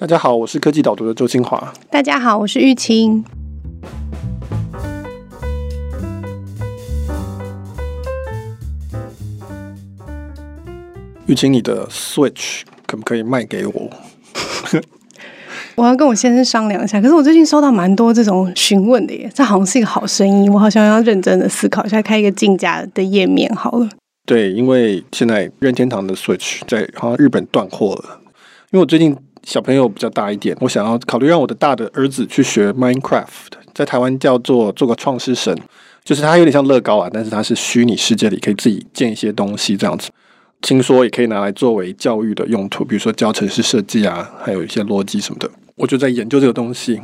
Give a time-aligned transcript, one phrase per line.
[0.00, 1.74] 大家好，我是科技导读的周清华。
[1.90, 3.24] 大家好，我是玉清。
[11.26, 13.90] 玉清，你的 Switch 可不可以卖给我？
[15.74, 17.00] 我要跟我先生商量一下。
[17.00, 23.88] 可是我最近收到蛮多这种询问的耶，这好像是一个好生意，我好像要认真的思考一下，开一个竞价的页面好了。
[24.24, 28.20] 对，因为现在任天堂的 Switch 在好像日本断货了。
[28.70, 29.16] 因为我最近
[29.48, 33.24] 小朋友比较大一点，我想要考虑让我的大的儿子去学 Minecraft，
[33.72, 35.58] 在台湾叫做做个创世神，
[36.04, 40.10] 就是它有点像乐高啊，但是它是虚拟世界里可以自己建一些东西这样子。
[40.60, 45.50] 听说也可以拿来作为教育的用途，比如说教程式设计啊，还有一些逻辑什么的。
[45.76, 47.00] 我就在研究这个东西，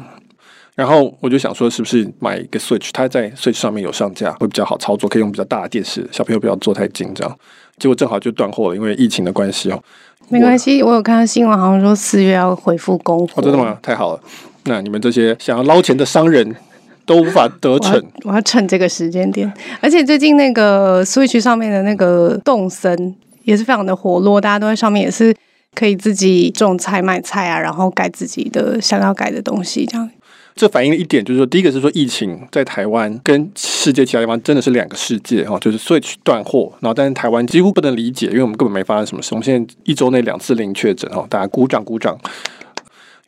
[0.74, 7.38] 然后我就想说，是不是买一个 Switch，它在 Switch 上面有上架，会比较好操作，可以用比较大的电视，小朋友不要坐太近这样。
[7.78, 9.82] 结果正好就断货了，因为疫情的关系哦。
[10.28, 13.34] 没关系，我有看到新闻，好像说四月要恢复供货。
[13.36, 13.78] 哦，真的吗？
[13.82, 14.20] 太好了！
[14.64, 16.56] 那你们这些想要捞钱的商人
[17.04, 18.02] 都无法得逞。
[18.22, 25.34] 我要趁这个时间点，而且最近那个 Switch 上面的那个动森也是非常的活络，大家都在上面也是
[25.74, 30.10] 可以自己种菜卖菜啊，然后改自己的想要改的东西，这样。
[30.56, 42.16] 这反映了一点，就是说，第一个是说疫情在台湾跟世界其他地方真的是两个世界哈，就是 Switch 断货，然后但是台湾几乎不能理解，因为我们根本没发生什么事，我们现在一周内两次零确诊哈，大家鼓掌鼓掌，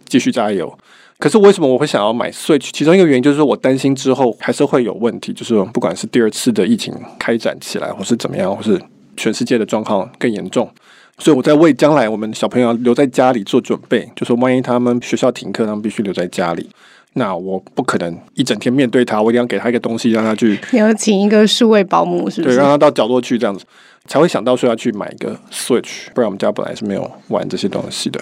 [0.07, 0.73] 继续加油。
[1.19, 2.69] 可是为什么我会想要买 Switch？
[2.73, 8.81] 其中一个原因就是我担心之后还是会有问题，就是不管是第二次的疫情开展起来，或是怎么样，或是
[9.17, 10.71] 全世界的状况更严重，
[11.19, 16.71] 所以我在为将来我们小朋友留在家里做准备，就说万一他们学校停课，他们必须留在家里。
[17.19, 20.59] 那我不可能一整天面对他，我一定要给他一个东西，让他去。
[20.70, 22.55] 你要请一个数位保姆，是不是？
[22.55, 23.64] 对，让他到角落去这样子，
[24.05, 28.20] 才会想到说要去买一个 Switch，不然我们家本来是没有玩这些东西的。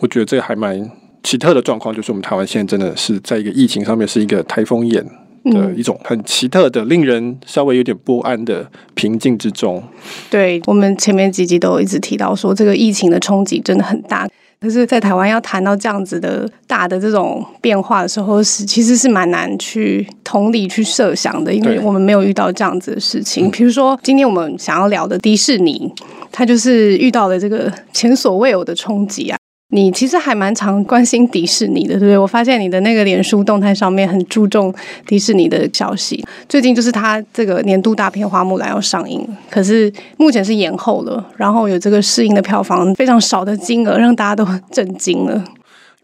[0.00, 0.90] 我觉得这个还蛮
[1.22, 5.02] 奇特的状况，就是我们台湾现在真的是在一个疫情上面是一个台风眼
[5.44, 9.82] 的一种很奇特的、令人稍微有点不安的平静之中。
[10.28, 14.28] 对，我们前面几集都有一直提到说，这个疫情的冲击真的很大。
[14.64, 23.50] 可是，在台湾要谈到这样子的大的这种变化的时候，是其实是蛮难去同理去设想的，因为我们没有遇到这样子的事情。
[23.50, 25.92] 比如说，今天我们想要聊的迪士尼，
[26.32, 29.36] 它就是遇到了这个前所未有的冲击啊。
[29.74, 32.16] 你其实还蛮常关心迪士尼的，对不对？
[32.16, 34.72] 我发现你的那个脸书动态上面很注重
[35.04, 36.24] 迪士尼的消息。
[36.48, 45.44] 最近就是他这个年度大片《花木兰》要上映，可是目前是延后了，然后有这个适应的票房非常少的金额，让大家都震惊了。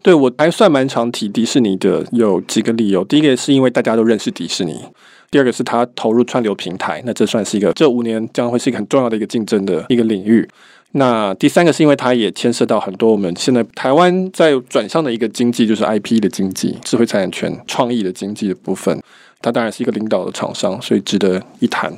[0.03, 3.05] 对，我还算蛮常提迪士尼的，有几个理由。
[3.05, 4.81] 第一个是因为大家都认识迪士尼，
[5.29, 10.45] 第二个是他投入串流平台，那这算是一个这五年将会是一个很重要的一个竞争的一个领域。
[10.93, 19.01] 那第三个是因为它也牵涉到很多我们现在台湾在转向的一个经济，就是 IP 的经济、智慧财产权、创意的经济的部分，
[19.41, 21.93] 它当然是一个领导的厂商，所以值得一谈。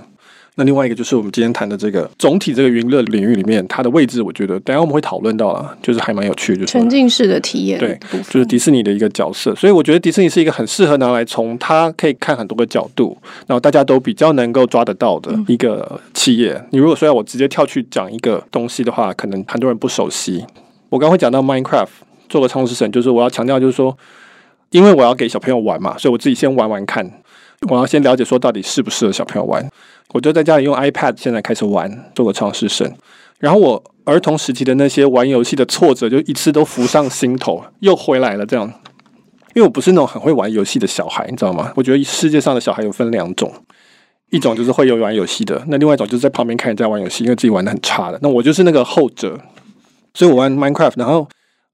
[0.55, 7.99] 那另外一个就是我们今天谈的这个总体这个云乐领域里面，它的位置，我觉得等下我们会讨论到了，就是还蛮有趣的，就是沉浸式的体验，对，
[8.29, 9.55] 就是迪士尼的一个角色。
[9.55, 16.63] 所以我觉得迪士尼是一个很适合拿来从它可以看很多个角度，然后大家都比较能够抓得到的一个企业。
[16.69, 20.45] 你如果说要我直接跳去讲一个东西的话，可能很多人不熟悉。
[20.89, 21.87] 我刚会讲到 Minecraft
[22.29, 23.97] 做个创世神，就是我要强调，就是说，
[24.69, 27.09] 因为我要给小朋友玩嘛，所以我自己先玩玩看，
[27.69, 29.67] 我要先了解说到底适不适合小朋友玩。
[30.13, 32.95] 我就在家里用 iPad，现在开始玩做个创世神，
[33.39, 38.45] 然后我儿童时期的那些玩游戏的挫折，就一次都浮上心头，又回来了。
[38.45, 38.71] 这样，
[39.55, 41.73] 因为我不是那种很会玩游戏的小孩，你知道吗？
[41.75, 43.51] 我觉得世界上的小孩有分两种，
[44.29, 48.19] 一种就是会有玩游戏的，那另外一种就是在旁边看人家玩游戏，因为自己玩得很差的。
[48.21, 49.39] 那我就是那个后者，
[50.13, 51.27] 所以我玩 Minecraft，然后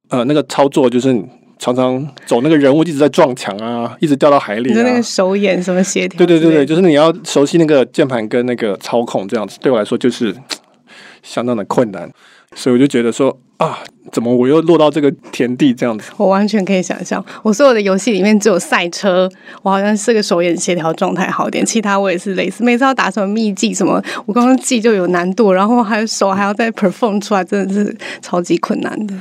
[0.07, 1.23] 呃，那个操作就是。
[1.59, 4.73] 常常走那个人物一直在撞墙啊，一直掉到海里啊。
[4.73, 6.17] 就是那个手眼什么协调？
[6.17, 10.33] 对对对对，就是你要熟悉那个键盘跟那个操控这样子，对我来说就是
[11.21, 12.09] 相当的困难，
[12.55, 13.79] 所以我就觉得说啊。
[14.11, 16.09] 怎么我又落到这个田地这样子？
[16.17, 19.29] 我完全可以想象，我所有的游戏里面只有赛车，
[19.61, 22.63] 我好像是个手眼协调状态好一点，其他我也是类似。
[22.63, 29.13] 每次要打什么秘技什么，我刚刚记就有难度，然后还有手还要再 perform 出来，真的是超级困难的。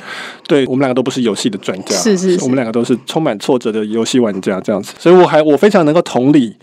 [0.47, 6.57] 对，我们两个都不是游戏的专家，是是是，我们两个都是充满挫折的游戏玩家这样子，所以我还我非常能够同理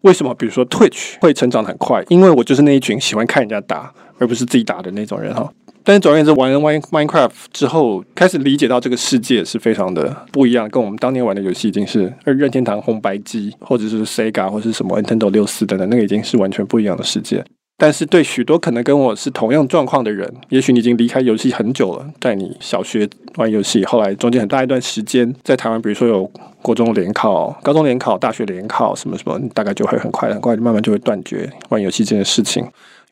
[0.00, 5.46] 为什么，比如说 Twitch 会成长很快，因为我就是那一群喜欢看人家打，而不是自己打的那种人哈。
[5.86, 17.44] 但是总而言之，玩了 Minecraft 之后，开始理解到这个世界是非常的不一样，跟我们当年玩的游戏已经是任天堂红白机，或者是 Sega 或者是什么 Nintendo 六四等等，那个已经是完全不一样的世界。
[17.78, 26.28] 但是对许多可能跟我是同样状况的人，也许你已经离开游戏很久了，在你小学玩游戏，后来中间很大一段时间在台湾，比如说有
[26.62, 32.66] 国中联考、高中联考、大学联考什么什么，你大概就会很快很快慢慢就会断绝玩游戏这件事情。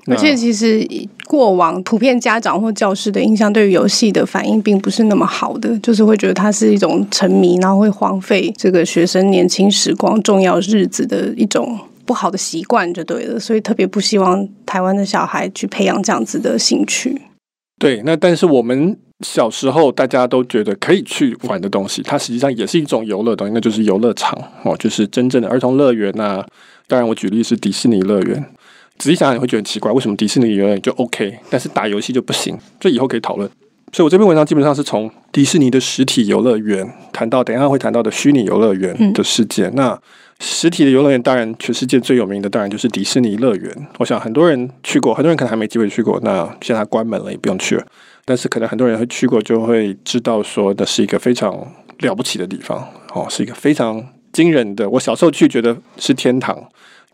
[0.07, 0.87] 而且其实
[1.27, 11.79] 过往普遍家长或教师的印象对于游戏的反应并不是那么好的，就是会觉得它是一种沉迷，然后会荒废这个学生年轻时光、重要日子的一种。
[12.07, 17.19] 不好的习惯就对了，所以特别不希望台湾的小孩去培养这样子的兴趣。
[17.81, 26.45] 对，那但是我们小时候大家都觉得可以去玩的东西，它实际上也是一种游乐东西，那就是游乐场哦，就是真正的儿童乐园呐。
[26.87, 28.45] 当然，我举例是迪士尼乐园。
[28.99, 32.57] 仔细想想，你会觉得很奇怪，为什么迪士尼游乐园就 OK，但是打游戏就不行？
[32.79, 33.51] 这以后可以讨论。
[33.93, 39.67] 所以我这篇文章基本上是从迪士尼的实体游乐园谈到，等一下会谈到的虚拟游乐园的世界。
[39.67, 40.03] 嗯、那
[40.41, 43.87] 实体的游乐园，当然全世界最有名的当然就是迪士尼乐园。
[43.99, 46.19] 我想很多人去过，很多人可能还没机会去过。
[46.25, 47.87] 那现在它关门了，也不用去了。
[48.25, 51.57] 但是可能很多人会去过，就会知道说，那是一个非常
[52.01, 54.91] 了不起的地方哦，是一个非常惊人的。
[54.91, 56.59] 我小时候去觉得是天堂，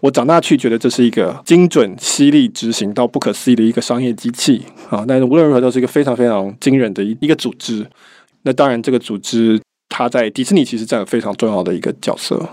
[0.01, 5.05] 我长大去觉得这是一个精准、犀利、执行到不可思议的一个商业机器啊。
[5.07, 7.87] 但是无论如何，都是一个非常非常惊人的一一个组织。
[8.43, 9.61] 那当然，这个组织
[9.91, 12.49] 它在迪士尼其实占有非常重要的一个角色。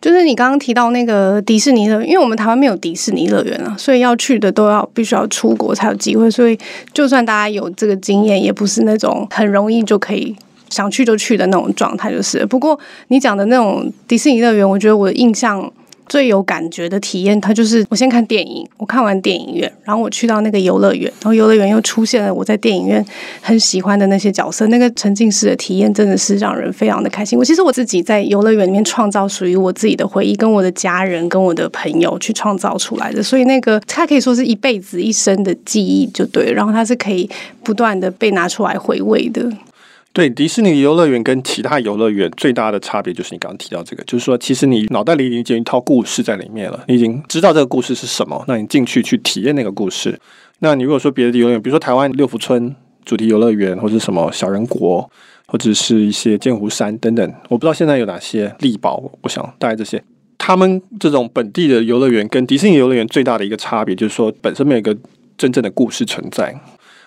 [0.00, 6.30] 就是你刚刚提到那个迪士尼乐园，因为我们台湾没有迪士尼乐园啊，所以要去的都要必须要出国才有机会。
[6.30, 6.56] 所以
[6.92, 10.36] 就算大家有这个经验，也不是那种很容易就可以
[10.70, 12.12] 想去就去的那种状态。
[12.12, 15.72] 就是，不过你讲的那种迪士尼乐园，我觉得我的印象。
[16.06, 23.04] 最有感觉的体验，它就是我先看电影，我看完电影院，然后我去到那个游乐园，然后游乐园又出现了我在电影院
[23.40, 27.38] 很喜欢的那些角色，那个沉浸式的体验真的是让人非常的开心。
[27.38, 36.52] 我其实我自己在游乐园里面创造属于我自己的回忆，跟我的家人、跟我的朋友去创造出来的，所以那个它可以说是一辈子、一生的记忆，就对。
[36.52, 37.28] 然后它是可以
[37.62, 39.50] 不断的被拿出来回味的。
[40.14, 50.16] 对，迪士尼游乐园跟其他游乐园最大的差别就是你刚刚提到这个，就是说其实你脑袋里已经建一套故事在里面了，你已经知道这个故事是什么，那你进去去体验那个故事。
[50.60, 52.72] 那你如果说别的游乐园，比如说台湾六福村
[53.04, 55.10] 主题游乐园，或者什么小人国，
[55.48, 60.00] 或者是一些剑湖山等等，我不知道现在有哪些力宝，我想大概这些，
[60.38, 64.96] 他们这种本地的游乐园跟迪士尼游乐园最大的一个差别，就是说本身没有一个
[65.36, 66.54] 真正的故事存在。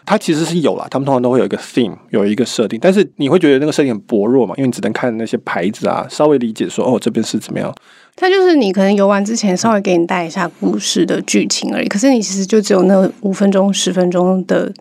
[0.07, 7.75] 它其实是有啦，他们通常都会有一个 theme，有一个设定，但是你会觉得那个设定很薄弱嘛，因为你只能看那些牌子啊，稍微理解说哦，这边是怎么样。
[8.15, 14.71] 它就是你可能游玩之前稍微给你带一下故事的剧情而已，可是你其实就只有那五分钟、十分钟的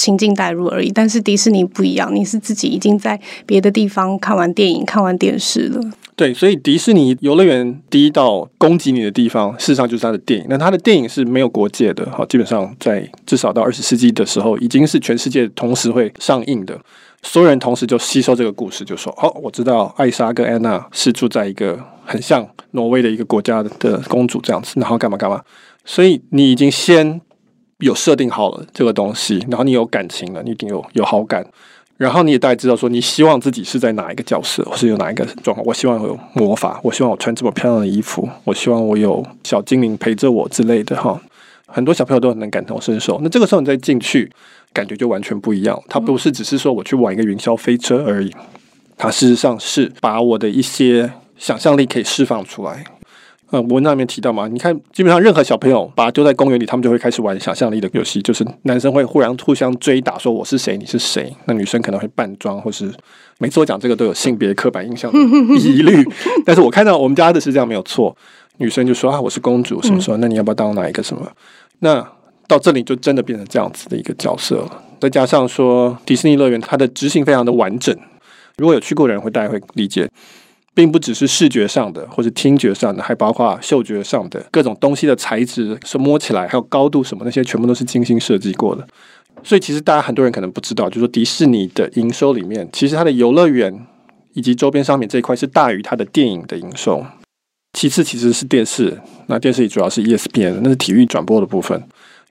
[0.00, 0.90] 情境带入而已。
[0.90, 5.80] 但是迪士尼不一样，你是自己已经在别的地方看完电影、看完电视了。
[6.16, 10.46] 对，所以迪士尼游乐园第一道攻击你的地方，事实上就是它的电影。
[10.50, 16.78] 那它的电影是没有国界的，好，基本上在至少到二十世纪的时候，已经是全世界同时会上映的。
[17.22, 25.42] 所有人同时就吸收这个故事，就说：“哦，我知道艾莎跟安娜是住在一个很像挪威的一个国家的公主这样子，然后干嘛干嘛。”
[25.84, 27.20] 所以你已经先
[27.80, 31.44] 有设定好了这个东西，然后你有感情了，你一定有有好感。
[31.96, 35.62] 然后你也大概知道说，你希望自己是在哪一个角色，或是有哪一个状况。
[35.66, 41.20] 我希望我有魔法，我希望我穿这么漂亮的衣服，我希望我有小精灵陪着我之类的哈。
[41.66, 43.20] 很多小朋友都很能感同身受。
[43.22, 44.30] 那这个时候你再进去，
[44.72, 45.78] 感觉就完全不一样。
[45.90, 48.34] 它不是只是说我去玩一个云霄飞车而已，
[48.96, 52.82] 它事实上是把我的一些想象力可以释放出来。
[53.50, 61.34] 呃，文章里面提到嘛，你看，基本上任何小朋友把他丢在公园里，他们就会开始玩想象力的游戏，就是男生会忽然互相追打，说我是谁，你是谁。
[61.46, 62.92] 那女生可能会扮装，或是
[63.38, 65.18] 每次我讲这个都有性别刻板印象的
[65.58, 66.04] 疑虑。
[66.46, 68.16] 但是我看到我们家的是这样没有错，
[68.58, 71.28] 女生就说啊，我是公主，什么说，那你要不要当哪一个什么？
[71.80, 72.06] 那
[72.46, 74.82] 到这里就真的变成这样子的一个角色了。
[75.00, 77.96] 再加上说迪士尼乐园它的执行非常的完整，
[78.58, 80.08] 如果有去过的人会大家会理解。
[80.74, 88.86] 并不只是视觉上的，或者听觉上的，还包括嗅觉上的各种东西的材质，是摸起来还有高度什么那些，全部都是精心设计过的。
[89.42, 93.86] 所以其实大家很多人可能不知道，就是说迪士尼的营收里面，其实它的游乐园
[94.34, 97.04] 以及周边商品这一块是大于它的电影的营收。
[97.72, 101.80] 其次其实是电视，那电视里主要是 ESPN，那是体育转播的部分，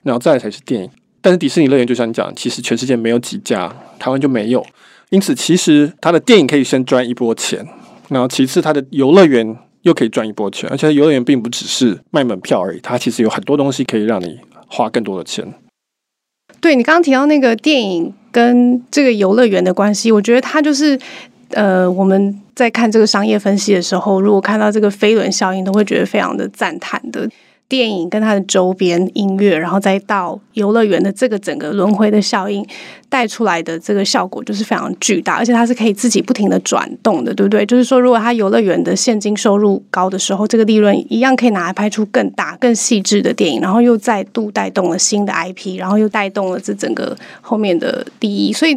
[0.02, 0.90] 然后再来才是电影。
[1.20, 4.64] 但是迪士尼乐园就像你讲，其实全世界没有几家，台湾就没有，
[5.10, 7.66] 因此其实它的电影可以先赚一波钱。
[8.10, 14.38] 然后，其次，它的游乐园又可以赚一波钱，而且游乐园并不只是卖门票而已，它其实有很多东西可以让你
[14.68, 15.46] 花更多的钱。
[16.60, 20.98] 对，你刚刚提到那个电影跟这个游乐园的关系，我觉得它就是
[21.52, 27.28] 呃，我们在看这个商业分析的时候，如果看到这个飞轮效应，都会觉得非常的赞叹的。
[27.70, 32.66] 电影跟它的周边音乐，然后再到游乐园的这个整个轮回的效应
[33.08, 37.64] 带出来的这个效果就是非常巨大，而且它是可以自己不停的转动的，对不对？
[37.64, 48.52] 就是说，如果它游乐园的现金收入高的时候，这个利润一样可以拿来拍出更大、更细致的电影，然后又再度带动了新的 IP，然后又带动了这整个后面的利益。
[48.52, 48.76] 所以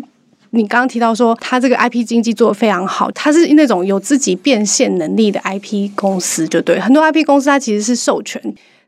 [0.51, 6.79] 你刚刚提到说，它这个 IP 经济做得非常好，它是那种有自己变现能力的 IP 公司，就对。
[6.79, 8.39] 很多 IP 公司它其实是授权。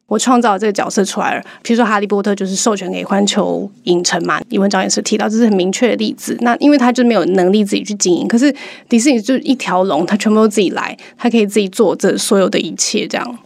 [0.08, 6.38] 我创造这个角色出来了，比如说《哈利波特》就是授权给环球影城嘛，李文章也是提到，这是很明确的例子。
[6.42, 8.54] 那因为他就没有能力自己去经营，可是
[8.88, 13.40] 迪士尼就一条龙，他全部都自己来，他可以自己做这所有的一切，这样。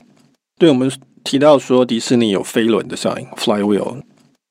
[0.58, 0.92] 对，我们
[1.24, 4.02] 提到说迪士尼有飞轮的效应 （flywheel），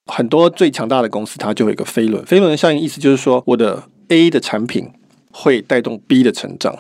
[0.06, 2.24] 很多最强大的公司它就有一个飞轮。
[2.24, 4.88] 飞轮的效应意思就是说，我的 A 的产品
[5.30, 6.74] 会带动 B 的成长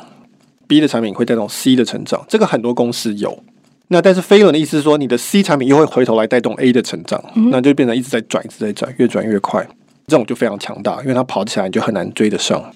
[0.66, 3.42] ，B 的产品会带动 C 的成长，这个很多公司有。
[3.88, 9.66] 那但是飞轮的意思是说，你的 C 产品又会回头来带动 A 的成长，嗯、那就变成一直在转，一直在转，越转越快，
[10.06, 12.70] 这种就非常强大，因为它跑起来你就很难追得上。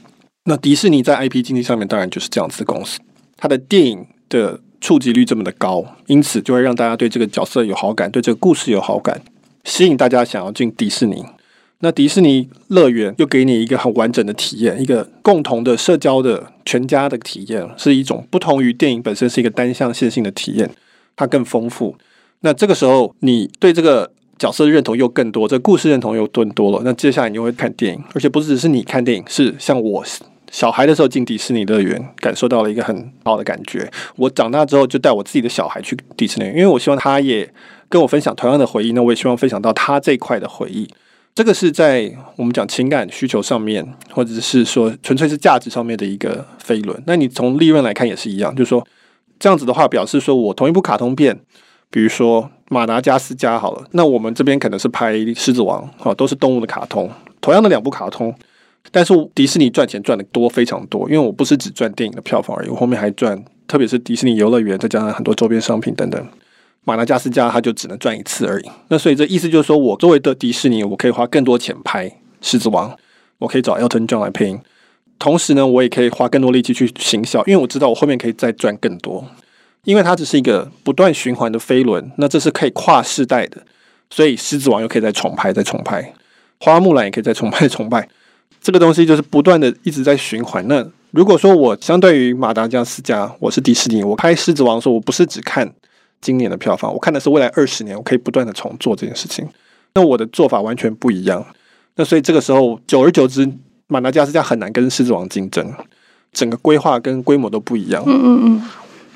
[0.45, 2.99] 那迪士尼在 IP 经济上面当然就是这样子的公司，
[3.37, 9.21] 它的电影的触及率这么的高，因此就会让大家对这个角色有好感，对这个故事有好感，
[9.65, 11.23] 吸引大家想要进迪士尼。
[11.81, 20.71] 那迪士尼乐园又给你一个很完整的体验，一个共同的社交的全家的体验，是一种不同于电影本身是一个单向线性的体验。
[21.15, 21.95] 它更丰富，
[22.41, 26.81] 那这个时候你对这个角色的认同又更多，这故事认同又更多了。
[26.85, 30.05] 那接下来你就会看电影，而且不只是你看电影，是像我
[30.51, 33.89] 小孩的时候进迪士尼乐园，感受到了一个很好的感觉。
[34.17, 37.49] 我长大之后就带我自己的小孩去迪士尼，因为我希望他也
[37.89, 38.93] 跟我分享同样的回忆。
[38.93, 40.89] 那我也希望分享到他这一块的回忆。
[41.35, 47.01] 这个是在我们讲情感需求上面，或者是说纯粹是价值上面的一个飞轮。
[47.07, 48.85] 那你从利润来看也是一样，就是说。
[49.43, 51.37] 这样子的话，表示说我同一部卡通片，
[51.91, 58.33] 比如说马达加斯加好了，那我们这边可能是拍狮子王，哈，都是动物的卡通，同样的两部卡通，
[58.93, 66.25] 但是迪士尼赚钱赚的多非常多，因为我不是只赚电影的票房而已，我后面还赚，特别是迪士尼游乐园，再加上很多周边商品等等。
[66.85, 72.09] 马达加斯加它就只能赚一次而已，那所以这意思就是说我作为的迪士尼，我可以花更多钱拍
[72.41, 72.97] 狮子王，
[73.39, 74.61] 我可以找 Elton John 来配音。
[75.23, 79.25] 同时呢，我也可以花更多力气去行销，因为我知道我后面可以再赚更多，
[79.85, 83.63] 因为它只是一个不断循环的飞轮，那这是可以跨世代的，
[84.11, 86.13] 所以狮子王又可以再重拍、再重拍，
[86.59, 88.09] 花木兰也可以再重拍、重拍，
[88.61, 90.67] 这个东西就是不断的一直在循环。
[90.67, 95.73] 那如果说我相对于马达加斯加，我是迪士尼，我拍狮子王的时候，我不是只看
[96.21, 99.49] 今年的票房，我看的是未来二十年，我可以不断的重做这件事情，
[99.95, 101.47] 那我的做法完全不一样。
[101.95, 103.49] 那所以这个时候，久而久之。
[103.93, 105.73] 马达加斯加很难跟狮子王竞争，
[106.33, 108.03] 整个规划跟规模都不一样。
[108.07, 108.63] 嗯嗯嗯，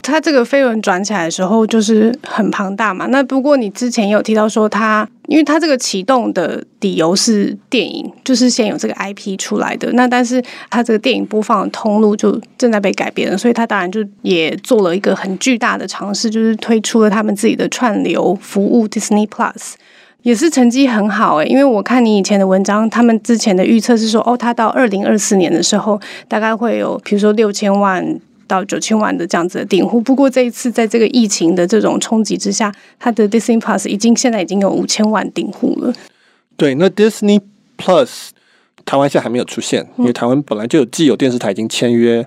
[0.03, 3.07] 它这个飞轮转起来的时候就是很庞大嘛。
[3.07, 9.91] 那不过你之前也有提到说它，因为它这个启动的理由是电影，就是先有这个 IP 出来的。
[9.95, 10.41] 那但是
[10.71, 19.73] 它这个电影播放的通路就正在被改变了，所以它当然就也做了一个很巨大的尝试，就是推出了他们自己的串流服务 Disney Plus。
[20.27, 28.05] 也是成绩很好诶、欸，因为我看你以前的文章，他们之前的预测是说，哦，他到二零二四年的时候，大概会有，比如说六千万
[28.49, 30.01] 到九千万的这样子的订户。
[30.01, 35.95] 不过这一次在这个疫情的这种冲击之下，他的 Disney Plus 已经现在已经有五千万订户了。
[36.57, 37.41] 对，那 Disney
[37.79, 38.31] Plus
[38.85, 42.27] 台湾现在还没有出现，因为台湾本来就有既有电视台已经签约。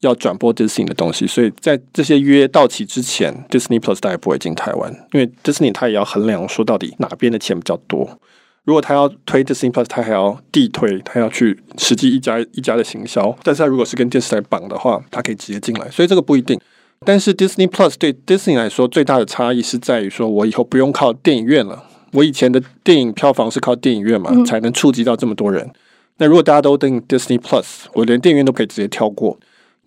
[0.00, 8.18] 要转播 Disney 的东西，所以在这些约到期之前，Disney Plus 大概不会进台湾，因为 Disney 它也要衡量说到底哪边的钱比较多。
[8.64, 13.34] 如果他要推 Disney Plus，他还要地推，他要去实际一家一家的行销。
[13.42, 16.60] 但是他如果是跟电视台绑的话，他可以直接进来，所以这个不一定。
[17.06, 21.82] 但是 Disney Plus 对 Disney 来说最大的差异是在于说，我以后不用靠电影院了。
[22.12, 25.70] 我以前的电影票房是靠电影院嘛，才能触及到这么多人。
[26.18, 27.64] 那如果大家都订 Disney Plus，
[27.94, 29.38] 我连电影院都可以直接跳过。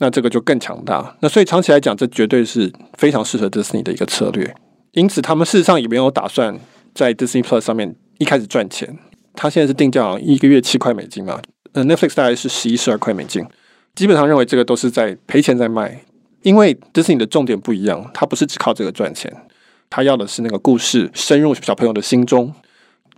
[0.02, 1.16] 那这个就更强大。
[1.20, 4.52] 那所以长期来讲，这绝对是非常适合 Disney 的一个策略。
[4.94, 6.60] 因此，他们事实上也没有打算
[6.96, 8.98] 在 Disney Plus 上面一开始赚钱。
[9.36, 11.40] 他现在是定价一个月七块美金嘛，
[11.74, 13.46] 呃，Netflix 大概是十一、十二块美金。
[13.94, 16.04] 基本上认为这个都是在赔钱在卖，
[16.42, 19.32] 因为 Disney 的重点不一样，他不是只靠这个赚钱，
[19.92, 22.52] 他要的是那个故事深入小朋友的心中，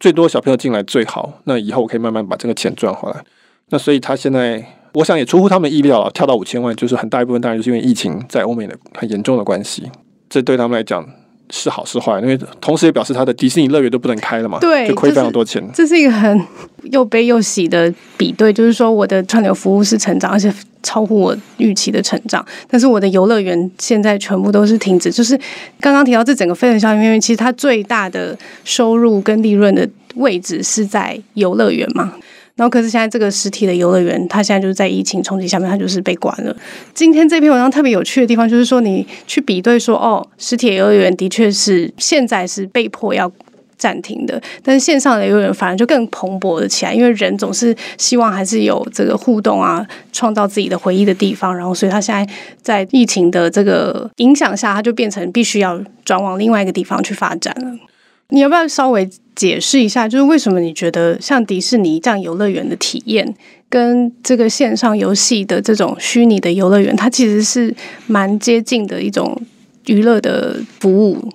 [0.01, 1.39] 最多小朋友进来最好。
[1.45, 3.23] 那以后我可以慢慢把这个钱赚回来。
[3.69, 4.82] 那所以他现在。
[4.93, 9.83] 我想也出乎他们意料啊，跳到五千万，就是很大一部分当然就是因为疫情在欧美的很严重的关系，
[10.29, 11.03] 这对他们来讲
[11.49, 15.63] 是好是坏，因为同时也表示他的迪士尼乐园都不能开了嘛，对，就亏非常多钱。
[15.73, 16.39] 这是一个很
[16.83, 25.11] 又悲又喜的比对，就是说我的串流服务是成长，而且超乎我预期的成长，但是我的游乐园现在全部都是停止。
[25.11, 25.35] 就是
[25.79, 32.13] 刚刚提到这整个飞轮效应，因为其实它最大的收入跟利润的位置是在游乐园嘛。
[32.55, 36.55] 然后，可是现在这个实体的游乐园，它现在就是在疫情冲击下面，它就是被关了。
[36.93, 43.31] 今天这篇文章特别有趣的地方，就是说你去比对说，哦，实体游乐园的确是现在是被迫要
[43.75, 51.57] 暂停的，但是线上的游乐园反而就更蓬勃了起来，因为人总是希望还是有这个互动啊，创造自己的回忆的地方。
[51.57, 57.92] 然后，所以它现在在疫情的这个影响下，它就变成必须要转往另外一个地方去发展了。
[58.33, 63.35] 你要不要稍微解释一下，就是为什么你觉得像迪士尼这样游乐园的体验，
[63.69, 67.73] 跟这个线上游戏的这种虚拟的游乐园，它其实是
[68.07, 69.39] 蛮接近的一种
[69.85, 71.29] 娱乐的服务？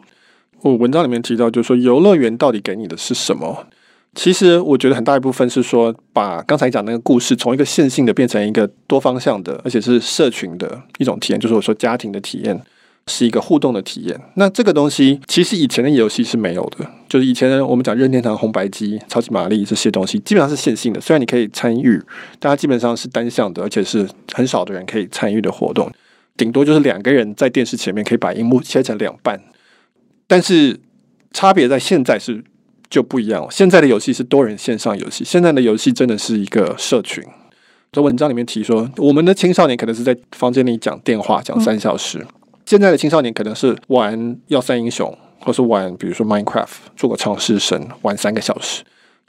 [0.62, 3.69] 我文章里面提到，就是说游乐园到底给你的是什么？
[4.17, 12.61] 其实我觉得很大一部分是说，把刚才讲那个故事从一个线性的变成一个多方向的，而且是社群的一种体验，就是我说家庭的体验。
[13.08, 14.20] 是一个互动的体验。
[14.34, 21.00] 那这个东西其实以前的游戏是没有的，就是以前我们讲任天堂红白机、超级玛丽这些东西，基本上是线性的。
[21.00, 22.00] 虽然你可以参与，
[22.38, 25.90] 但它基本上是单向的，而且是很少的人可以参与的活动，
[26.36, 29.40] 顶多就是两个人在电视前面可以把荧幕切成两半。
[30.26, 30.78] 但是
[31.32, 32.44] 差别在现在是
[32.90, 33.48] 就不一样了。
[33.50, 37.24] 现在的游戏是多人线上游戏，现在的游戏真的是一个社群。
[37.90, 42.22] 在文章里面提说，我们的青少年可能是在房间里讲电话，讲三小时。
[42.68, 48.84] 现在的青少年可能是玩要塞英雄，或是玩比如说 Minecraft，做个创世神，玩三个小时。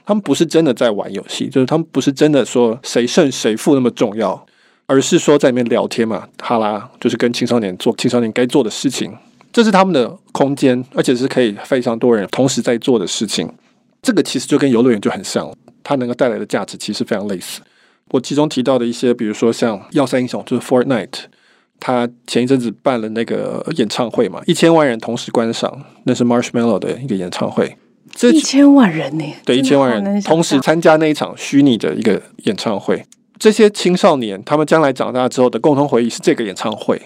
[0.05, 4.45] 他们不是真的在玩游戏，就是他们不是真的说谁胜谁负那么重要，
[4.87, 9.15] 而是说在里面聊天嘛，哈啦，就是跟青少年做青少年该做的事情。
[9.53, 13.49] 这是他们的空间，而且是可以非常多人同时在做的事情。
[14.01, 15.49] 这个其实就跟游乐园就很像，
[15.81, 17.61] 它能够带来的价值其实非常类似。
[18.09, 21.19] 我其中提到的一些，比如说像要塞英雄，就是 Fortnite。
[21.79, 27.75] 他前一阵子办了那个演唱会嘛，一千万人同时观赏，那是 Marshmallow 的一个演唱会。
[28.11, 29.25] 这一千万人呢？
[29.45, 33.05] 对，一千万人同时参加那一场虚拟的一个演唱会。
[33.37, 37.01] 这些青少年他们将来长大之后的共同回忆是这个演唱会。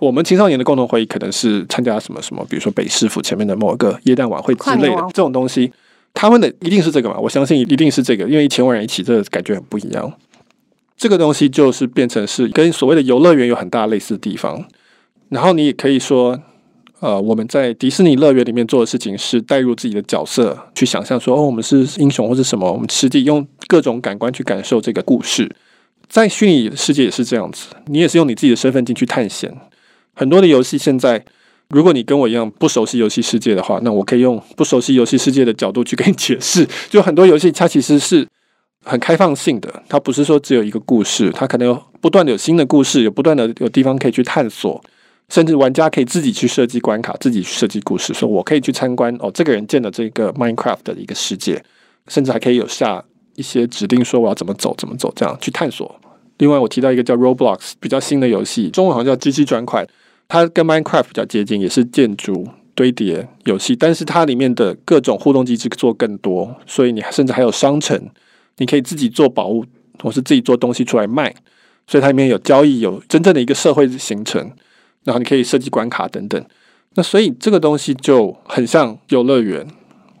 [0.00, 5.72] 我们青少年的共同回忆可能是参加什么什么，比如说北市府前面的某一个耶诞晚会之类的这种东西。
[6.12, 7.18] 他们的一定是这个嘛？
[7.18, 10.12] 我相信一定是这个，因为一千万人一起，这个感觉很不一样。
[11.04, 14.64] 这个东西就是变成是跟所谓的游乐园有很大类似的地方，
[15.28, 16.40] 然后你也可以说，
[17.00, 25.54] 呃，我们在迪士尼乐园里面做的事情是带入自己的角色去想象说，哦，我们是英雄或者什么，我们实际用各种感官去感受这个故事。
[26.08, 29.54] 在虚拟世界也是这样子，你也是用你自己的身份进去探险。
[30.14, 31.22] 很多的游戏现在，
[31.68, 38.26] 如果你跟我一样不熟悉游戏世界的话，那我可以用不熟悉游戏世界的角度去跟你解释，就很多游戏它其实是。
[38.84, 44.82] 很开放性的，它不是说只有一个故事，它可能有不断的有新的故事，有不断的有地方可以去探索，
[45.30, 48.12] 甚至玩家可以自己去设计关卡，自己去设计故事。
[48.12, 51.64] 说我可以去参观哦，这个人建的这个 Minecraft 的一个世界，
[52.08, 53.02] 甚至还可以有下
[53.36, 55.98] 一些指令，说我要怎么走，怎么走，这样去探索。
[56.38, 59.86] 另外，我提到一个叫 Roblox 比较新的游戏，中文好像叫机器砖块，
[60.28, 68.10] 它跟 Minecraft 比较接近，也是建筑堆叠游戏，但是它里面的各种互动机制做更多，所以你甚至还有商城。
[68.58, 69.64] 你可以自己做宝物，
[70.02, 71.34] 或是自己做东西出来卖，
[71.86, 74.40] 所以它里面有交易，有真正的一个社会形成，
[75.04, 76.44] 然后你可以设计关卡等等。
[76.94, 79.66] 那所以这个东西就很像游乐园。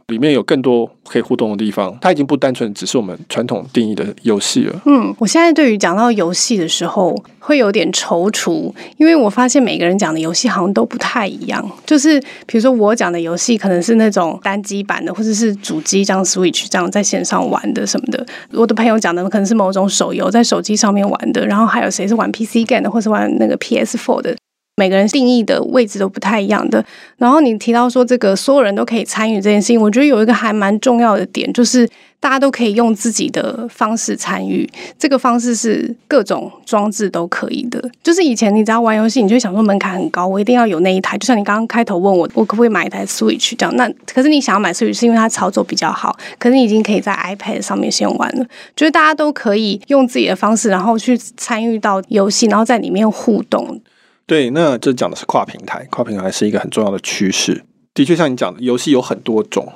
[0.08, 4.82] 里面有更多可以互动的地方，它已经不单纯只是我们传统定义的游戏了。
[4.84, 11.66] 嗯，我现在对于讲到游戏的时候，会有点踌躇，因为我发现每个人讲的游戏好像都不太一样。
[11.86, 18.26] 就是比如说我讲的游戏可能是那种单机版的，或者是主机这样 Switch 这样在线上玩的什么的。
[18.52, 24.36] 我的朋友讲的可能是某种手游在手机上面玩的，然后还有谁是玩 PC game 的，或是玩那个 PS4 的。
[24.76, 26.84] 每个人定义的位置都不太一样的。
[27.16, 34.68] 然后你提到说这个所有人都可以参与这件事情，我觉得有一个还蛮重要的点，就是大家都可以用自己的方式参与。
[34.98, 37.80] 这个方式是各种装置都可以的。
[38.02, 41.16] 就是以前你只要玩游戏，你就会想说门槛很高，我一定要有那一台。
[41.18, 43.76] 就像你刚刚开头问我，我可不可以买一台 Switch 这样？
[43.76, 48.44] 那可是你想要买 Switch 是因为它操作比较好，可是你已经可以在 iPad 上面先玩了。
[48.74, 53.80] 就是大家都可以用自己的方式，然后去参与到游戏，然后在里面互动。
[54.26, 57.64] 对，那这讲的是跨平台，跨平台是一个很重要的趋势。
[57.92, 59.70] 的确，像你讲的，游戏有很多种，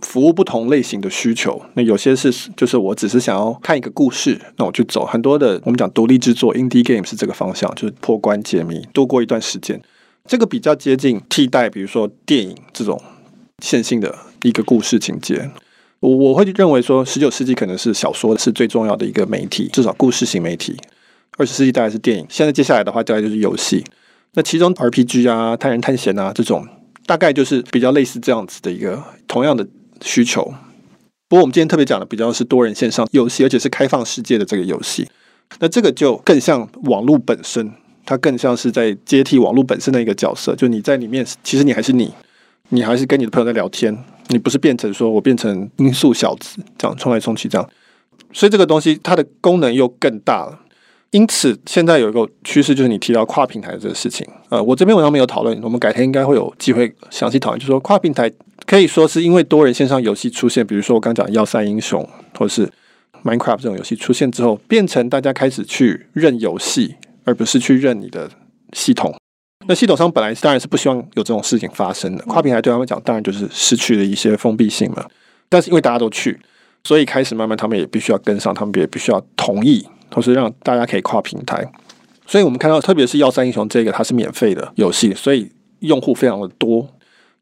[0.00, 1.60] 服务不同类型的需求。
[1.74, 5.04] 那有些是，就是我只是想要看一个故事，那我就走。
[5.04, 9.80] 很多的我们讲独立制作，indie game 是这个方向，就是破关解谜，度过一段时间。
[10.26, 13.00] 这个比较接近替代，比如说电影这种
[13.62, 15.50] 线性的一个故事情节。
[16.00, 20.74] 我我会认为说，十九世纪可能是小说是最重要的一个媒体，至少故事型媒体。
[21.40, 23.82] 二十世纪大概是电影，现在接下来的话大概就是游戏。
[24.34, 26.68] 那其中 RPG 啊、探人探险啊这种，
[27.06, 29.66] 大概就是比较类似这样子的一个同样的
[30.02, 30.44] 需求。
[31.28, 35.08] 不过我们今天特别讲的比较是多人线上游戏，而且是开放世界的这个游戏。
[35.60, 37.72] 那这个就更像网络本身。
[38.06, 42.12] 它更像是在接替网络本身的一个角色，就你在里面，其实你还是你，
[42.70, 43.96] 你还是跟你的朋友在聊天，
[44.28, 47.70] 你不是变成说我变成音速小子这样冲来冲去这样，
[48.32, 50.58] 所以这个东西它的功能又更大了。
[51.10, 58.30] 因此，现在有一个趋势，就是你提到跨平台的这个事情，呃，我这篇文章没有讨论，我们改天应该会有机会详细讨论，就是说跨平台
[58.66, 62.70] 可以说是因为多人线上游戏出现，比如说我刚讲要塞英雄或者是
[63.24, 66.96] Minecraft 这种游戏出现之后，变成大家开始去认游戏。
[67.24, 68.28] 而不是去认你的
[68.72, 69.14] 系统，
[69.68, 72.24] 那系统商本来当然是不希望有这种事情发生的。
[72.24, 75.04] 跨平台对他们讲，当然就是失去了一些封闭性嘛。
[75.48, 76.40] 但是因为大家都去，
[76.82, 81.64] 所以开始慢慢他们也必须要跟上，他们也必须要同意，同时让大家可以跨平台。
[82.26, 86.86] 所以我们看到，特别是《要塞英雄》这个，它是免费的游戏，所以用户非常的多，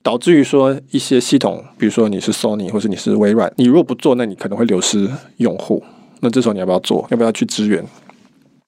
[0.02, 5.82] 导致于说一些系统，比如说你是 Sony 或者你是微软，你如果不做，那你可能会流失用户。
[6.20, 7.06] 那这时候你要不要做？
[7.10, 7.84] 要不要去支援？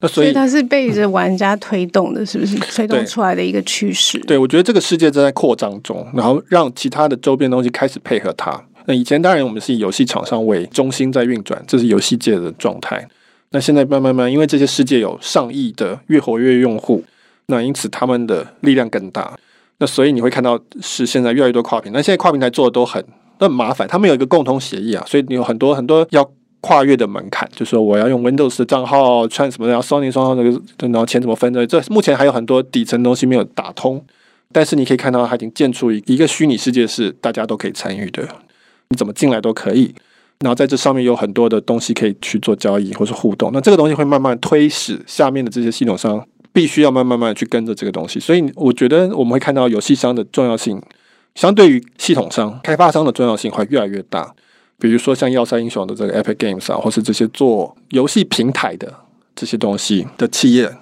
[0.01, 4.19] 那所以，所以它是被着玩家推动的，是不是推动出来的一个趋势？
[4.21, 8.63] 对，我觉得这个世界正在扩张中，然后让其他的周边东西开始配合它。
[8.87, 13.09] 那以前当然我们是以游戏厂商为中心在运转，这是游戏界的状态。
[13.51, 17.05] 那现在慢慢慢，因为这些世界有上亿的越活跃用户，
[17.47, 19.37] 那因此他们的力量更大。
[19.79, 23.05] 那所以你会看到是现在越来越多跨平台，那现在跨平台做的都很
[23.39, 26.31] 都很麻烦，他们有一个共同协议啊，所以你有很多很多要。
[26.63, 31.67] 跨越的门槛，就说我要用 Windows 的账号串什么，然后 Sony 双号那个，然后钱怎么分的？
[31.67, 34.05] 这目前还有很多底层东西没有打通。
[34.53, 38.29] 但是你可以看到，它已经建出一一个虚拟世界，是大家都可以参与的。
[38.91, 39.95] 你怎么进来都可以。
[40.41, 43.51] 然后在这上面有很多的东西可以去做交易或是互动。
[43.53, 48.19] 那这个东西会慢慢推使下面的这些系统商必须要慢慢慢去跟着这个东西。
[48.19, 50.81] 所以我觉得我们会看到游戏商的重要性，
[51.35, 54.35] 相对于系统商、开发商的重要性会越来越大。
[54.79, 58.95] 比如说像《要塞英雄》的这个 Epic Games 啊，或是这些做游戏平台的
[59.37, 60.75] 这些东西的企业，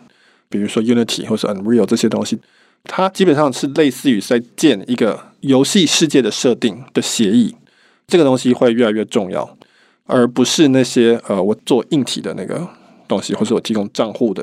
[0.49, 2.39] 比如说 Unity 或是 Unreal 这些东西，
[2.85, 7.57] 它基本上是类似于在建一个游戏世界的设定的协议。
[8.09, 9.49] 这个东西会越来越重要，
[10.07, 12.67] 而不是那些呃我做硬体的那个
[13.07, 14.43] 东西，或是我提供账户的。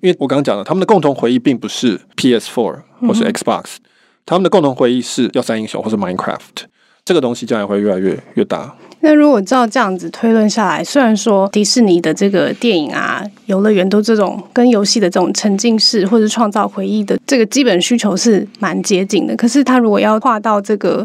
[0.00, 3.80] 因为我刚刚讲了，他们的共同回忆并不是 PS4 或是 Xbox，嗯，
[4.24, 6.66] 他们的共同回忆是《要三英雄》或是 Minecraft。
[7.04, 8.76] 这个东西将来会越来越越大。
[9.00, 21.04] 那如果照这样子推论下来，虽然说迪士尼的这个电影啊、游乐园都这种跟游戏的这种沉浸式或者创造回忆的这个基本需求是蛮接近的，可是它如果要跨到这个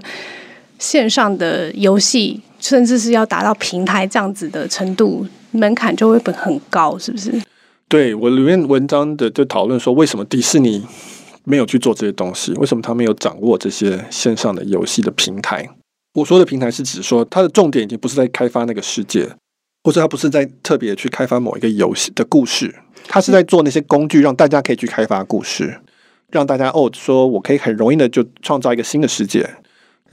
[0.83, 7.31] 线上的游戏，甚至是要达到平台这样子的程度，门槛就会很高，是不是？
[7.87, 10.85] 对，我里面文章的就讨论说，为什么迪士尼
[11.45, 12.51] 没有去做这些东西？
[12.55, 15.69] 为什么他没有掌握这些线上的游戏的平台？
[16.15, 19.29] 我说的平台是指说，它的重点已经不是在开发那个世界，
[19.85, 22.75] 或者它不是在特别去开发某一个游戏的故事，
[23.07, 25.79] 它是在做那些工具，让大家可以去开发故事，
[26.29, 29.49] 让大家哦，说我可以很容易的就创造一个新的世界，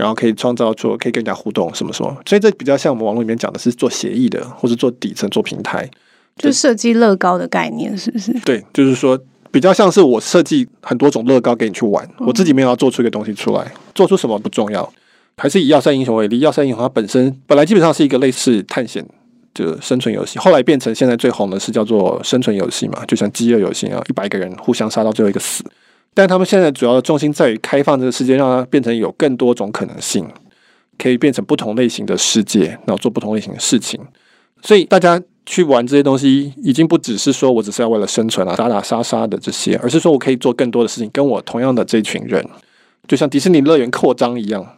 [0.00, 5.86] 然后可以创造出可以跟人家互动什么什么，所以这比较像我们网络里面讲的是做协议的，或者做底层做平台，
[6.38, 8.32] 就设计乐高的概念是不是？
[8.46, 14.90] 对，就是说比较像是我设计很多种乐高给你去玩，我自己没有要做出一个东西出来，做出什么不重要。
[15.36, 19.04] 还是以《要塞英雄》为例，《要塞英雄》它本身本来基本上是一个类似探险
[19.54, 25.62] 就生存游戏，后来变成现在最红的是叫做生存游戏嘛，就像饥饿游戏啊，一百个人互相杀到最后一个死。
[26.12, 30.26] 但他们现在主要的重心在于开放这个世界，让它变成有更多种可能性，
[30.98, 34.00] 可以变成不同类型的世界，然后做不同类型的事情。
[34.62, 42.44] 所以大家去玩这些东西，已经不只是说我只是要为了生存啊，打打杀杀的这些，而是说我可以做更多的事情，跟我同样的这群人，
[43.08, 44.76] 就像迪士尼乐园扩张一样。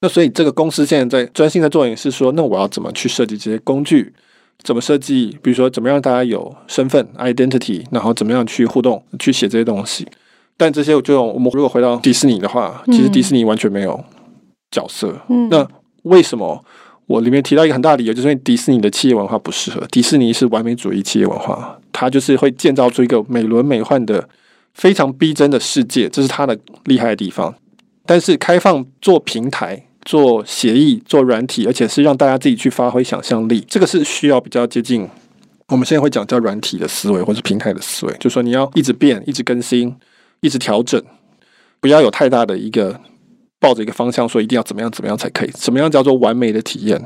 [0.00, 4.12] 那所以这个公司现在在专心在做的是说，那我要怎么去设计这些工具？
[4.62, 5.36] 怎么设计？
[5.42, 10.06] 比如说，怎么让大家有身份 （identity），然后怎么样去互动、去写这些东西？
[10.58, 13.98] 但这些就我们如果回到迪士尼的话，其实迪士尼完全没有
[14.70, 15.18] 角色。
[15.30, 15.48] 嗯。
[15.48, 15.66] 那
[16.02, 16.62] 为什么
[17.06, 19.80] 我里面提到一个很大的理由，就是因为迪士尼的企业文化不适合。
[19.90, 24.28] 迪士尼是完美主义企业文化，它就是会建造出一个美轮美奂的、
[24.74, 27.54] 非常逼真的世界，这是它的厉害的地方。
[28.04, 29.84] 但是开放做平台。
[30.04, 35.06] 做协议、做软体，而且是让大家自己去发挥想象力，这个是需要比较接近
[35.66, 38.12] 我们现在会讲叫软体的思维，或是平台的思维。
[38.14, 39.94] 就是说你要一直变、一直更新、
[40.40, 41.02] 一直调整。
[41.80, 43.00] 不要有太大的一个
[43.60, 47.00] 抱着一个方向说一定要怎么样怎么样才可以，什么样叫做完美的体验，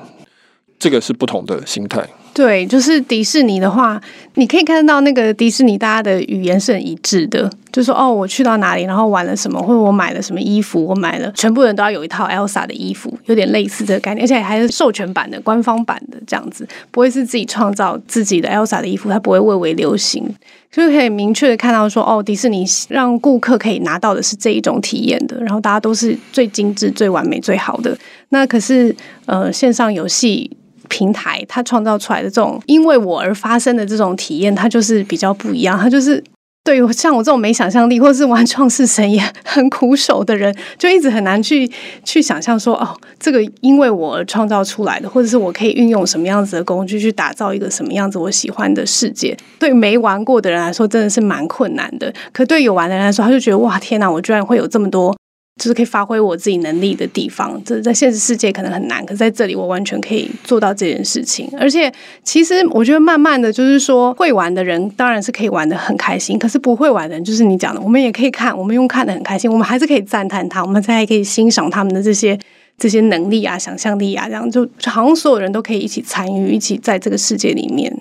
[0.79, 2.09] 这个是不同的心态。
[2.35, 4.01] 对，就是迪士尼的话，
[4.35, 20.25] 你可以看到那个迪士尼，大家的语言是很一致的，就说哦，我去到哪里，然后玩了什么，或者我买了什么衣服，我买了，全部人都要有一套 Elsa 的衣服，有点类似这个概念，而且还是授权版的、官方版的这样子，不会是自己创造自己的 Elsa 的衣服，它不会蔚为流行，
[20.71, 27.95] 就可以明确的看到说，哦，迪士尼让顾客可以拿到的是这一种体验的，然后大家都是最精致、最完美、最好的。
[28.31, 30.51] 那可是呃，线上游戏。
[30.93, 35.79] 平台它创造出来的这种因为我而发生的这种体验，它就是比较不一样。
[35.79, 36.23] 它就是
[36.63, 41.69] 对于像我这种没想象力或者是玩创世神也很苦手的人，就一直很难去
[42.05, 49.35] 去想象说哦，这个因为我而创造出来的，或者是我可以运用什么样子的工具去打造一个什么样子我喜欢的世界。
[49.59, 52.13] 对没玩过的人来说，真的是蛮困难的。
[52.33, 55.17] 可对有玩的人来说，他就觉得哇，天哪，我居然会有这么多。
[55.57, 61.49] 就是可以发挥我自己能力的地方，这在现实世界可能很难，可是在这里我完全可以做到这件事情。
[61.59, 61.93] 而且，
[62.25, 72.39] 其实我觉得慢慢的就是说，会玩的人当然是可以玩得很开心，可是不会玩的人，就是你讲的，我们也可以看，我们用看的很开心，我们还是可以赞叹他，我们才可以欣赏他们的这些
[72.79, 77.95] 这些能力啊、想象力啊，这样就就好像所有人都可以一起参与，一起在这个世界里面。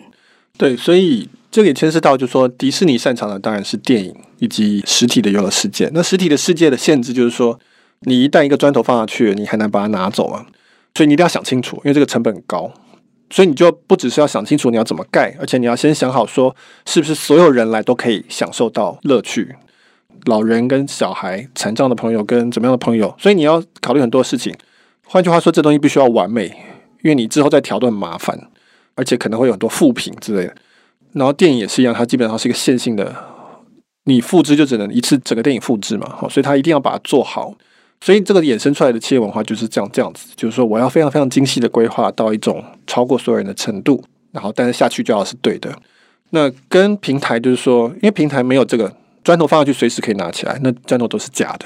[0.57, 1.27] 对，所以。
[1.51, 5.87] 这个也牵涉到，就是说，迪士尼擅长的当然是电影以及实体的游乐世界。
[5.93, 7.57] 那实体的世界的限制就是说，
[8.01, 10.43] 你一旦一个砖头放下去，你很难把它拿走啊。
[10.95, 12.73] 所以你一定要想清楚，因为这个成本很高。
[13.29, 16.53] 所以你就不只是要想清楚你要怎么盖，而且你要先想好说，
[16.85, 19.55] 是不是所有人来都可以享受到乐趣，
[20.25, 23.15] 老人跟小孩、残障的朋友跟怎么样的朋友。
[23.19, 24.53] 所以你要考虑很多事情。
[25.03, 26.47] 换句话说，这东西必须要完美，
[27.03, 28.49] 因为你之后再调都很麻烦，
[28.95, 30.55] 而且可能会有很多负品之类的。
[31.13, 33.13] 然后电影也是一样，它基本上是一个线性的，
[34.05, 37.53] 你复制就只能一次整个电影复制嘛，所以他一定要把它做好。
[38.03, 45.71] 所以这个衍生出来的企业文化就是这样这样子，就是说我要非常非常精细的规划到一种超过所有人的程度，然后但是下去就要是对的。
[46.31, 48.91] 那跟平台就是说，因为平台没有这个
[49.23, 51.65] 砖头放上去随时可以拿起来，那砖头都是假的。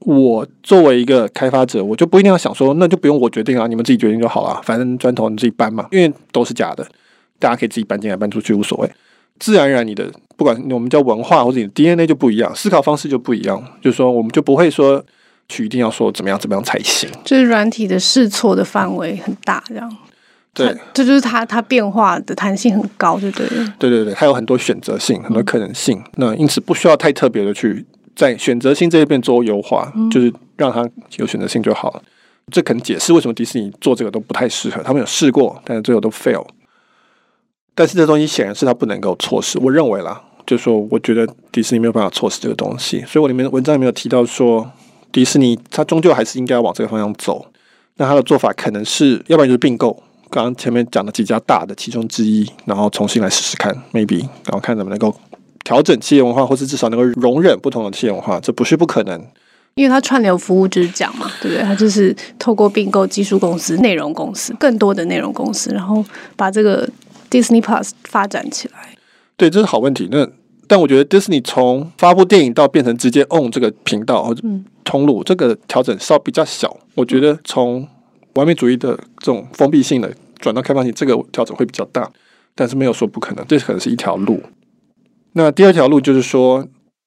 [0.00, 6.86] 我作为一个开发者，我就不一定要想说，那就不用我决定啊，你们自己决定就好了，反正砖头你自己搬嘛，因为都是假的。
[7.38, 8.90] 大家可以自己搬进来搬出去无所谓，
[9.38, 15.04] 自然而然你的不管我们叫文化或者你的 DNA 就不一样，思考方式就不一样，就是说我们就不会说
[15.48, 19.96] 去一定要说怎么样怎么样才行，就是软体的试错的范围很大，这样。
[20.52, 23.46] 对，这就是它它变化的弹性很高，对对
[23.78, 32.02] 对对对，它有很多选择性，很多可能性，嗯、那因此不需要太特别的去在选择性这一边做优化，嗯、就是让它有选择性就好了。
[32.50, 36.42] 这可能解释为什么迪士尼做这个都不太适合，他们有试过，但是最后都 fail。
[37.76, 44.66] 但是这东西显然是他不能够错失，我认为啦，就说，我觉得迪士尼没有办法错失这个东西，所以我里面文章里面有提到说，
[45.12, 47.44] 迪士尼它终究还是应该往这个方向走。
[47.96, 49.92] 那它的做法可能是，要不然就是并购，
[50.30, 55.14] 刚刚前面讲的几家大的其中之一，然后重新来试试看，maybe，然后看怎么能够
[55.62, 59.22] 调整企业文化，或是至少能够容忍不同的企业文化，这不是不可能。
[59.74, 61.62] 因为它串流服务就是讲嘛，对不对？
[61.62, 66.02] 它就是透过并购技术公司、内容公司、更多的内容公司，然后
[66.36, 66.88] 把这个。
[67.30, 68.96] Disney Plus 发展起来，
[69.36, 70.08] 对，这是好问题。
[70.10, 70.28] 那
[70.66, 74.42] 但我觉得 Disney 从发布电影到变成直接 own 这个频道或者
[74.84, 76.76] 通路，嗯、这个调整稍比较小。
[76.94, 77.86] 我觉得从
[78.34, 82.10] 完美主义的这种封闭性的转到开放性，这个调整会比较大。
[82.58, 84.42] 但是没有说不可能，这可能是一条路。
[85.34, 86.66] 那第二条路就是说，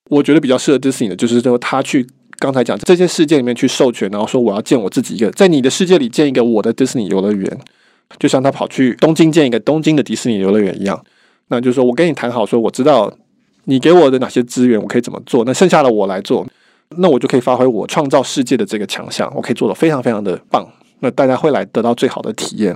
[0.10, 2.05] 我觉得比较适合 Disney 的，就是说他去
[2.38, 7.60] 刚才讲这些事件里面去授权，然后说我要建我自己一个，在你的世界里建一个我的 Disney 游乐园。
[8.17, 11.00] 就像他跑去东京建一个东京的迪士尼游乐园一样，
[11.50, 13.13] 那就是说我跟你谈好，说我知道
[13.65, 16.45] 你给我的哪些资源，我可以怎么做，那剩下的我来做，
[16.98, 20.67] 那我就可以发挥我创造世界的这个强项，我可以做得非常非常的棒，
[21.02, 22.76] 那大家会来得到最好的体验。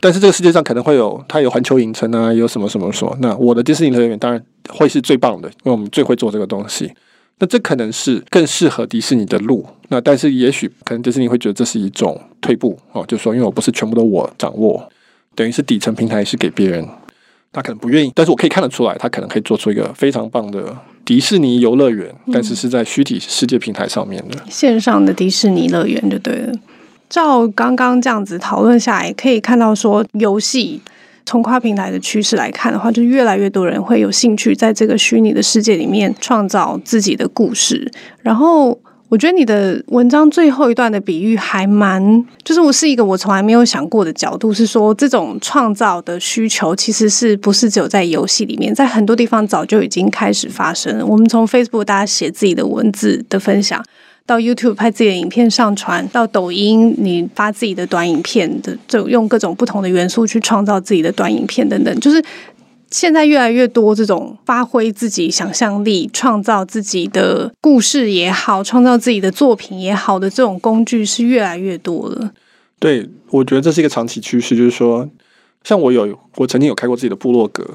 [0.00, 6.92] 但是这个世界上可能会有，它有环球影城啊，有什么什么什么，那我的迪士尼乐园当然会是最棒的，因为我们最会做这个东西。
[7.38, 14.88] 那这可能是更适合迪士尼的路，那但是也许可能迪士尼会觉得这是一种退步哦，就是说因为我不是全部都我掌握，
[15.34, 16.86] 等于是底层平台是给别人，
[17.52, 26.52] 他可能不愿意，但是我可以看得出来，他可能可以做出一个非常棒的迪士尼游乐园，但是是在虚体世界平台上面的线上的迪士尼乐园就对了。
[27.10, 30.80] 照刚刚这样子讨论下来，可以看到说游戏。
[31.26, 37.90] 从跨平台的趋势来看的话，就越来越多人会有兴趣在这个虚拟的世界里面创造自己的故事。
[38.22, 51.06] 然后我觉得你的文章最后一段的比喻还蛮，就是我是一个我从来没有想过的角度，是说这种创造的需求其实是不是只有在游戏里面，在很多地方早就已经开始发生了。
[51.06, 53.82] 我们从 Facebook 大家写自己的文字的分享，
[54.26, 62.22] 到 YouTube 拍自己的影片上传，到抖音你发自己的短影片的，就用各种不同的元素去创造自己的短影片等等，就是。
[62.90, 72.30] 现在越来越多这种发挥自己想象力、创造自己的故事也好，创造自己的作品也好的这种工具是越来越多了。
[72.78, 75.08] 对，我觉得这是一个长期趋势，就是说，
[75.64, 77.68] 像我有，我曾经有开过自己的部落格，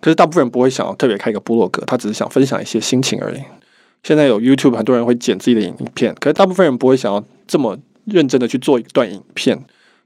[0.00, 3.40] 可是大部分人不会想要特别开一个部落格，他只是想分享一些心情而已。
[4.02, 9.58] 现在有 YouTube，很多人会剪自己的影片，可是大部分人不会想要这么认真的去做一段影片，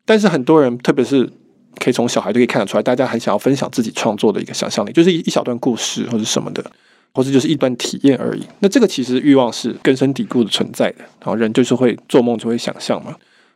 [0.05, 1.31] 但是很多人，特别是。
[1.79, 6.65] 可以从小孩就可以看得出来，大家很想要分享自己创作的一个想象力，就是一一小段故事或者什么的，
[7.13, 8.43] 或者就是一段体验而已。
[8.61, 13.15] 那这个其实欲望是根深蒂固的存在的，然后人就是会做梦就会想象嘛。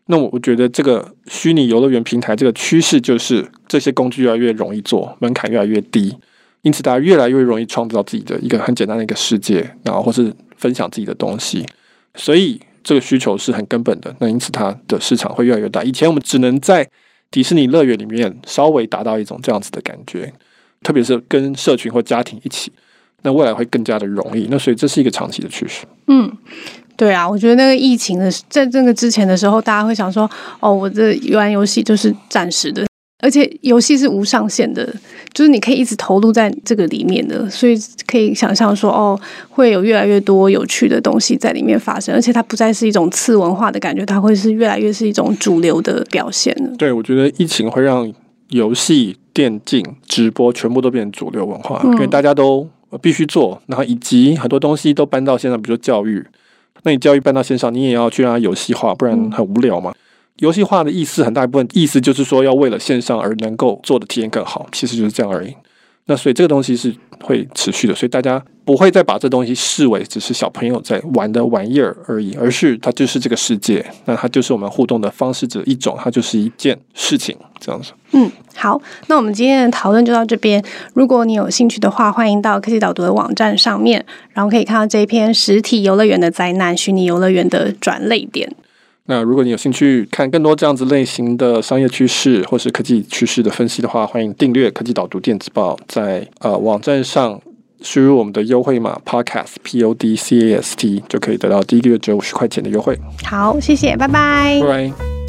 [0.09, 6.15] 那我我觉得这个虚拟游乐园平台这个趋势就是这些工具越来越容易做，门槛越来越低，
[6.63, 11.65] 因此大家越来越容易创造自己的一个很简单的一个世界，然后或是分享自己的东西。
[12.15, 15.83] 所以这个需求是很根本的，那因此它的市场会越来越大。
[15.83, 16.89] 以前我们只能在
[17.31, 20.33] 迪士尼乐园里面稍微达到一种这样子的感觉，
[20.83, 22.73] 特别是跟社群或家庭一起，
[23.23, 24.49] 那未来会更加的容易。
[24.51, 25.87] 那所以这是一个长期的趋势。
[26.09, 26.31] 嗯，
[26.97, 32.85] 对啊，我觉得那个疫情的在这个之前的时候，大家会想说，哦，我这玩游戏就是暂时的。
[33.23, 34.91] 而且游戏是无上限的，
[35.33, 46.55] 就是你可以一直投入在这个里面的，所以可以想象说，哦，会有越来越多有趣的东西在里面发生，而且它不再是一种次文化的感觉，它会是越来越是一种主流的表现。
[46.77, 48.13] 对，我觉得疫情会让
[48.49, 52.69] 游戏、电竞、直播全部都变成主流文化，嗯，因为大家都
[53.01, 56.25] 必须做，然后以及很多东西都搬到线上，比如说教育，
[56.83, 59.93] 那你教育搬到线上，你也要去让它游戏化，不然很无聊嘛。
[59.93, 59.95] 嗯
[60.41, 65.55] 游戏化的意思很大一部分意思就是说，要为了线上而能够做的体验更好，其实就是这样而已。
[66.07, 77.93] 那所以这个东西是会持续的，所以大家不会再把这东西视为只是小朋友在玩的玩意儿而已，而是它就是这个世界，那它就是我们互动的方式之一种，它就是一件事情这样子。
[78.13, 80.61] 嗯，好，那我们今天的讨论就到这边。
[80.95, 88.51] 如果你有兴趣的话，欢迎到科技导读的网站上面，然后可以看到这一篇实体游乐园的灾难，虚拟游乐园的转类点。
[89.11, 97.41] 那如果你有兴趣看更多这样子类型的商业趋势或是科技趋势的分析的话，欢迎订阅科技导读电子报，在呃网站上
[97.83, 102.97] 输入我们的优惠码 podcast p o d c a s t 就可以得到第一个月只有五十块钱的优惠。
[103.25, 104.61] 好，谢谢，拜拜。
[104.61, 105.20] 拜拜。